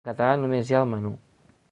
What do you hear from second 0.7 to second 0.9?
hi ha el